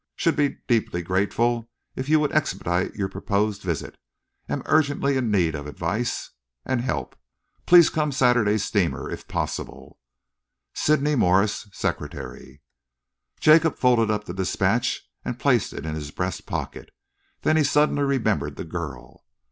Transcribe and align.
Should 0.15 0.35
be 0.35 0.57
deeply 0.67 1.03
grateful 1.03 1.69
if 1.95 2.09
you 2.09 2.19
would 2.19 2.31
expedite 2.33 2.95
your 2.95 3.07
proposed 3.07 3.61
visit. 3.61 3.99
Am 4.49 4.63
urgently 4.65 5.15
in 5.15 5.29
need 5.29 5.53
of 5.53 5.67
advice 5.67 6.31
and 6.65 6.81
help. 6.81 7.15
Please 7.67 7.91
come 7.91 8.11
Saturday's 8.11 8.65
steamer 8.65 9.11
if 9.11 9.27
possible. 9.27 9.99
Sydney 10.73 11.13
Morse, 11.13 11.69
Secretary. 11.71 12.63
Jacob 13.39 13.77
folded 13.77 14.09
up 14.09 14.23
the 14.23 14.33
dispatch 14.33 15.07
and 15.23 15.37
placed 15.37 15.71
it 15.71 15.85
in 15.85 15.93
his 15.93 16.09
breast 16.09 16.47
pocket. 16.47 16.89
Then 17.43 17.55
he 17.55 17.63
suddenly 17.63 18.01
remembered 18.01 18.55
the 18.55 18.65
girl. 18.65 19.23